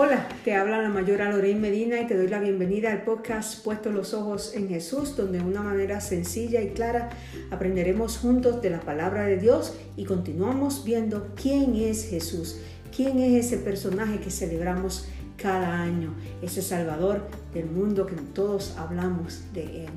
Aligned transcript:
Hola, 0.00 0.28
te 0.44 0.54
habla 0.54 0.80
la 0.80 0.90
mayora 0.90 1.28
Lorraine 1.28 1.58
Medina 1.58 2.00
y 2.00 2.06
te 2.06 2.16
doy 2.16 2.28
la 2.28 2.38
bienvenida 2.38 2.92
al 2.92 3.02
podcast 3.02 3.64
Puesto 3.64 3.90
los 3.90 4.14
Ojos 4.14 4.54
en 4.54 4.68
Jesús, 4.68 5.16
donde 5.16 5.38
de 5.38 5.44
una 5.44 5.60
manera 5.60 6.00
sencilla 6.00 6.62
y 6.62 6.68
clara 6.68 7.10
aprenderemos 7.50 8.16
juntos 8.16 8.62
de 8.62 8.70
la 8.70 8.78
palabra 8.78 9.24
de 9.24 9.38
Dios 9.38 9.74
y 9.96 10.04
continuamos 10.04 10.84
viendo 10.84 11.34
quién 11.34 11.74
es 11.74 12.04
Jesús, 12.08 12.60
quién 12.94 13.18
es 13.18 13.46
ese 13.46 13.56
personaje 13.56 14.20
que 14.20 14.30
celebramos 14.30 15.08
cada 15.36 15.82
año, 15.82 16.14
ese 16.42 16.62
Salvador 16.62 17.26
del 17.52 17.66
mundo 17.66 18.06
que 18.06 18.14
todos 18.14 18.76
hablamos 18.78 19.52
de 19.52 19.86
Él. 19.86 19.90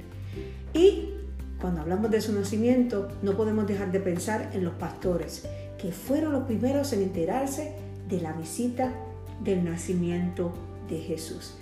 Y 0.74 1.10
cuando 1.62 1.82
hablamos 1.82 2.10
de 2.10 2.22
su 2.22 2.34
nacimiento, 2.34 3.08
no 3.22 3.38
podemos 3.38 3.68
dejar 3.68 3.92
de 3.92 4.00
pensar 4.00 4.50
en 4.54 4.64
los 4.64 4.74
pastores, 4.74 5.48
que 5.80 5.92
fueron 5.92 6.32
los 6.32 6.46
primeros 6.46 6.92
en 6.92 7.04
enterarse 7.04 7.76
de 8.10 8.20
la 8.20 8.34
visita 8.34 8.92
del 9.44 9.64
nacimiento 9.64 10.54
de 10.90 10.98
Jesús. 11.00 11.58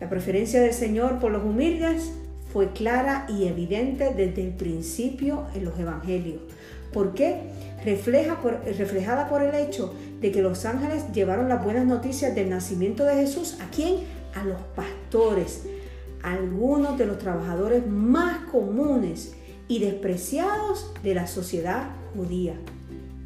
La 0.00 0.08
preferencia 0.08 0.60
del 0.60 0.72
Señor 0.72 1.18
por 1.18 1.32
los 1.32 1.44
humildes 1.44 2.12
fue 2.52 2.72
clara 2.72 3.26
y 3.28 3.46
evidente 3.46 4.14
desde 4.14 4.44
el 4.44 4.54
principio 4.54 5.46
en 5.54 5.64
los 5.64 5.78
evangelios. 5.78 6.40
¿Por 6.92 7.14
qué? 7.14 7.42
Reflejada 7.84 9.28
por 9.28 9.42
el 9.42 9.54
hecho 9.54 9.94
de 10.20 10.32
que 10.32 10.42
los 10.42 10.64
ángeles 10.64 11.04
llevaron 11.12 11.48
las 11.48 11.62
buenas 11.62 11.86
noticias 11.86 12.34
del 12.34 12.50
nacimiento 12.50 13.04
de 13.04 13.16
Jesús. 13.16 13.58
¿A 13.60 13.70
quién? 13.70 13.96
A 14.34 14.44
los 14.44 14.60
pastores, 14.74 15.64
algunos 16.22 16.96
de 16.96 17.06
los 17.06 17.18
trabajadores 17.18 17.86
más 17.86 18.38
comunes 18.50 19.34
y 19.68 19.80
despreciados 19.80 20.92
de 21.02 21.14
la 21.14 21.26
sociedad 21.26 21.90
judía. 22.14 22.54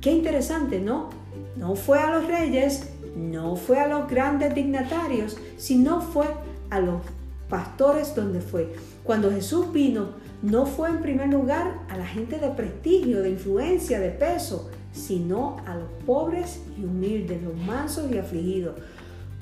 Qué 0.00 0.10
interesante, 0.10 0.80
¿no? 0.80 1.10
No 1.56 1.76
fue 1.76 1.98
a 1.98 2.10
los 2.10 2.26
reyes, 2.26 2.88
no 3.16 3.56
fue 3.56 3.78
a 3.78 3.86
los 3.86 4.08
grandes 4.08 4.54
dignatarios, 4.54 5.36
sino 5.56 6.00
fue 6.00 6.26
a 6.70 6.80
los 6.80 7.02
pastores 7.48 8.14
donde 8.14 8.40
fue. 8.40 8.72
Cuando 9.04 9.30
Jesús 9.30 9.72
vino, 9.72 10.10
no 10.42 10.66
fue 10.66 10.88
en 10.88 11.02
primer 11.02 11.28
lugar 11.28 11.80
a 11.88 11.96
la 11.96 12.06
gente 12.06 12.38
de 12.38 12.48
prestigio, 12.48 13.22
de 13.22 13.30
influencia, 13.30 14.00
de 14.00 14.10
peso, 14.10 14.70
sino 14.92 15.58
a 15.66 15.74
los 15.74 15.90
pobres 16.06 16.62
y 16.78 16.84
humildes, 16.84 17.42
los 17.42 17.56
mansos 17.56 18.10
y 18.10 18.18
afligidos. 18.18 18.76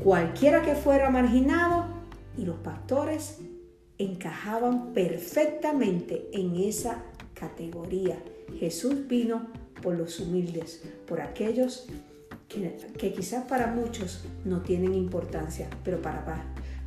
Cualquiera 0.03 0.63
que 0.63 0.75
fuera 0.75 1.11
marginado 1.11 1.87
y 2.37 2.45
los 2.45 2.57
pastores 2.57 3.39
encajaban 3.99 4.93
perfectamente 4.93 6.29
en 6.33 6.57
esa 6.57 7.03
categoría. 7.35 8.19
Jesús 8.59 9.07
vino 9.07 9.47
por 9.83 9.97
los 9.97 10.19
humildes, 10.21 10.83
por 11.07 11.21
aquellos 11.21 11.87
que, 12.51 13.13
quizás 13.13 13.45
para 13.45 13.69
muchos 13.69 14.25
no 14.45 14.61
tienen 14.61 14.95
importancia, 14.95 15.69
pero 15.85 16.03
para, 16.03 16.25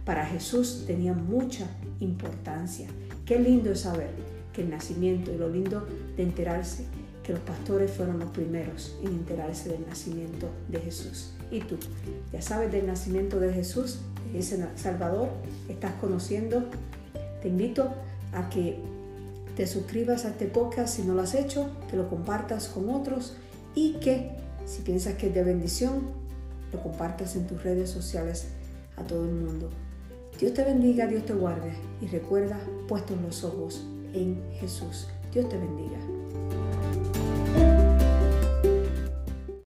para 0.06 0.25
Jesús 0.25 0.83
tenían 0.86 1.25
mucha 1.25 1.66
importancia. 2.00 2.88
Qué 3.25 3.39
lindo 3.39 3.72
es 3.72 3.81
saber 3.81 4.11
que 4.52 4.61
el 4.61 4.69
nacimiento 4.69 5.31
y 5.31 5.38
lo 5.38 5.50
lindo 5.50 5.88
de 6.17 6.23
enterarse 6.23 6.86
que 7.23 7.31
los 7.31 7.41
pastores 7.41 7.89
fueron 7.91 8.19
los 8.19 8.30
primeros 8.31 8.97
en 9.02 9.14
enterarse 9.14 9.69
del 9.69 9.88
nacimiento 9.88 10.50
de 10.67 10.80
Jesús. 10.80 11.31
¿Y 11.50 11.61
tú? 11.61 11.78
¿Ya 12.34 12.41
sabes 12.41 12.69
del 12.72 12.86
nacimiento 12.86 13.39
de 13.39 13.53
Jesús, 13.53 14.00
de 14.34 14.39
ese 14.39 14.67
Salvador? 14.75 15.30
¿Estás 15.69 15.94
conociendo? 16.02 16.66
Te 17.41 17.47
invito 17.47 17.94
a 18.34 18.50
que 18.50 18.78
te 19.56 19.67
suscribas 19.67 20.25
a 20.25 20.30
este 20.30 20.47
podcast 20.47 20.97
si 20.97 21.03
no 21.03 21.14
lo 21.14 21.22
has 21.22 21.36
hecho, 21.36 21.69
que 21.89 21.95
lo 21.95 22.09
compartas 22.09 22.67
con 22.67 22.89
otros 22.89 23.38
y 23.73 23.94
que 23.94 24.44
si 24.66 24.81
piensas 24.81 25.16
que 25.16 25.28
es 25.28 25.33
de 25.33 25.44
bendición, 25.44 26.02
lo 26.72 26.81
compartas 26.81 27.36
en 27.36 27.47
tus 27.47 27.64
redes 27.64 27.89
sociales 27.89 28.47
a 28.97 29.03
todo 29.03 29.25
el 29.25 29.33
mundo. 29.33 29.69
Dios 30.39 30.53
te 30.53 30.64
bendiga, 30.64 31.08
Dios 31.08 31.25
te 31.25 31.34
guarde 31.34 31.74
y 32.01 32.07
recuerda 32.07 32.59
puestos 32.88 33.19
los 33.22 33.44
ojos 33.44 33.85
en 34.13 34.41
Jesús. 34.59 35.07
Dios 35.31 35.47
te 35.50 35.57
bendiga. 35.57 36.12